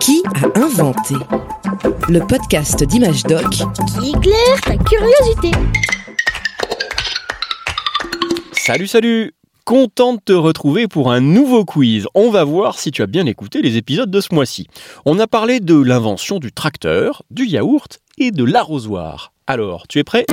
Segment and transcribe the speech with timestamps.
[0.00, 1.14] Qui a inventé
[2.08, 5.50] Le podcast d'Image Doc qui éclaire ta curiosité.
[8.52, 12.06] Salut, salut Content de te retrouver pour un nouveau quiz.
[12.14, 14.68] On va voir si tu as bien écouté les épisodes de ce mois-ci.
[15.04, 19.32] On a parlé de l'invention du tracteur, du yaourt et de l'arrosoir.
[19.46, 20.24] Alors, tu es prêt?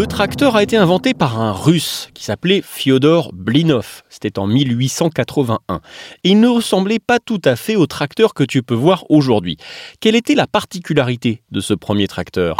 [0.00, 4.00] Le tracteur a été inventé par un russe qui s'appelait Fyodor Blinov.
[4.08, 5.82] C'était en 1881.
[6.24, 9.58] Et il ne ressemblait pas tout à fait au tracteur que tu peux voir aujourd'hui.
[10.00, 12.56] Quelle était la particularité de ce premier tracteur?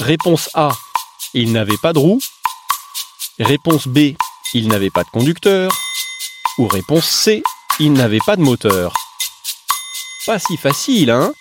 [0.00, 0.72] Réponse A.
[1.32, 2.18] Il n'avait pas de roue.
[3.38, 4.16] Réponse B.
[4.54, 5.70] Il n'avait pas de conducteur.
[6.58, 7.44] Ou réponse C.
[7.78, 8.92] Il n'avait pas de moteur.
[10.26, 11.32] Pas si facile, hein?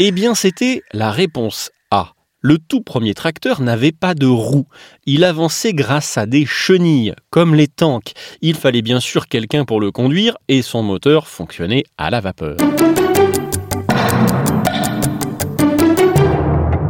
[0.00, 2.12] Eh bien, c'était la réponse A.
[2.40, 4.66] Le tout premier tracteur n'avait pas de roue.
[5.06, 8.12] Il avançait grâce à des chenilles, comme les tanks.
[8.40, 12.56] Il fallait bien sûr quelqu'un pour le conduire et son moteur fonctionnait à la vapeur.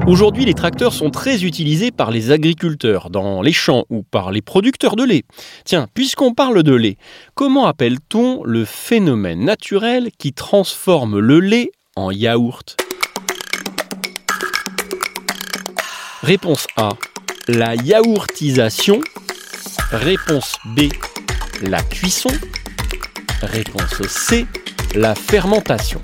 [0.06, 4.42] Aujourd'hui, les tracteurs sont très utilisés par les agriculteurs, dans les champs ou par les
[4.42, 5.24] producteurs de lait.
[5.64, 6.98] Tiens, puisqu'on parle de lait,
[7.34, 12.76] comment appelle-t-on le phénomène naturel qui transforme le lait en yaourt?
[16.28, 16.90] Réponse A,
[17.48, 19.00] la yaourtisation.
[19.90, 20.80] Réponse B,
[21.62, 22.28] la cuisson.
[23.40, 24.44] Réponse C,
[24.94, 26.02] la fermentation.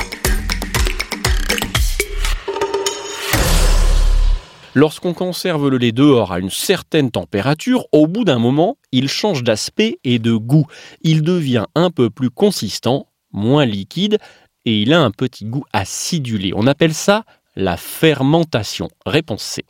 [4.72, 9.42] Lorsqu'on conserve le lait dehors à une certaine température, au bout d'un moment, il change
[9.42, 10.64] d'aspect et de goût.
[11.02, 14.16] Il devient un peu plus consistant, moins liquide,
[14.64, 16.52] et il a un petit goût acidulé.
[16.56, 18.88] On appelle ça la fermentation.
[19.06, 19.64] Réponse C.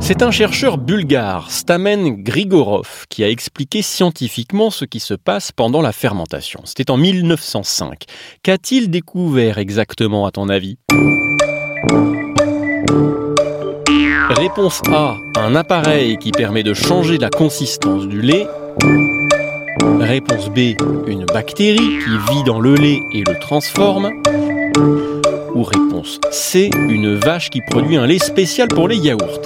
[0.00, 5.82] C'est un chercheur bulgare, Stamen Grigorov, qui a expliqué scientifiquement ce qui se passe pendant
[5.82, 6.62] la fermentation.
[6.64, 8.04] C'était en 1905.
[8.42, 10.78] Qu'a-t-il découvert exactement à ton avis?
[14.30, 18.46] Réponse A, un appareil qui permet de changer la consistance du lait.
[20.00, 20.76] Réponse B,
[21.06, 24.10] une bactérie qui vit dans le lait et le transforme.
[25.54, 29.40] Ou réponse C, une vache qui produit un lait spécial pour les yaourts.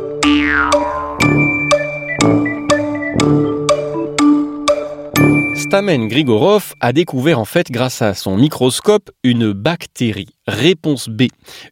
[5.75, 10.29] Stamen Grigorov a découvert en fait grâce à son microscope une bactérie.
[10.47, 11.25] Réponse B.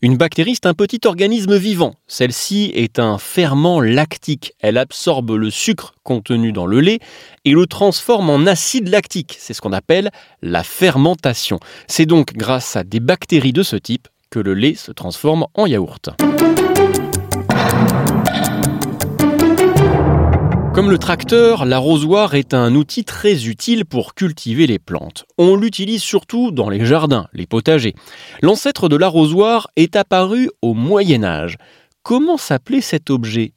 [0.02, 1.94] Une bactérie, c'est un petit organisme vivant.
[2.08, 4.54] Celle-ci est un ferment lactique.
[4.58, 6.98] Elle absorbe le sucre contenu dans le lait
[7.44, 9.36] et le transforme en acide lactique.
[9.38, 10.10] C'est ce qu'on appelle
[10.42, 11.60] la fermentation.
[11.86, 15.66] C'est donc grâce à des bactéries de ce type que le lait se transforme en
[15.66, 16.10] yaourt.
[20.74, 25.26] Comme le tracteur, l'arrosoir est un outil très utile pour cultiver les plantes.
[25.36, 27.94] On l'utilise surtout dans les jardins, les potagers.
[28.40, 31.58] L'ancêtre de l'arrosoir est apparu au Moyen Âge.
[32.02, 33.52] Comment s'appelait cet objet?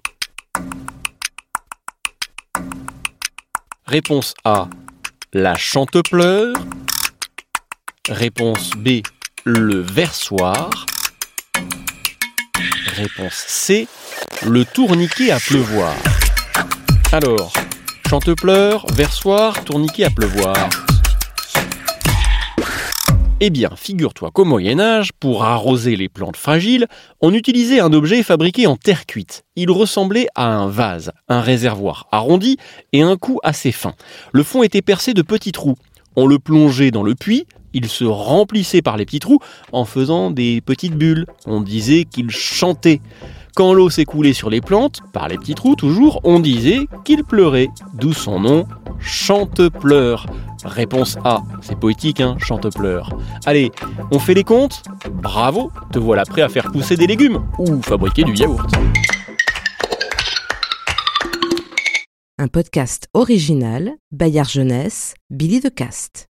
[3.85, 4.67] Réponse A.
[5.31, 6.53] La chantepleur.
[8.09, 9.01] Réponse B.
[9.45, 10.69] Le versoir.
[12.87, 13.87] Réponse C.
[14.45, 15.95] Le tourniquet à pleuvoir.
[17.15, 17.53] Alors,
[18.09, 20.69] chantepleur, versoir, tourniquet à pleuvoir.
[23.39, 26.87] Eh bien, figure-toi qu'au Moyen Âge, pour arroser les plantes fragiles,
[27.21, 29.45] on utilisait un objet fabriqué en terre cuite.
[29.55, 32.57] Il ressemblait à un vase, un réservoir arrondi
[32.91, 33.93] et un cou assez fin.
[34.33, 35.77] Le fond était percé de petits trous.
[36.17, 37.45] On le plongeait dans le puits,
[37.75, 39.39] il se remplissait par les petits trous
[39.73, 41.25] en faisant des petites bulles.
[41.45, 43.01] On disait qu'il chantait.
[43.55, 47.69] Quand l'eau s'écoulait sur les plantes, par les petits trous toujours, on disait qu'il pleurait,
[47.93, 48.65] d'où son nom,
[48.99, 50.25] chante-pleur.
[50.65, 53.17] Réponse A, c'est poétique, hein, chante-pleur.
[53.45, 53.71] Allez,
[54.11, 54.83] on fait les comptes?
[55.09, 58.69] Bravo, te voilà prêt à faire pousser des légumes ou fabriquer du yaourt.
[62.37, 66.27] Un podcast original, Bayard Jeunesse, Billy de Cast.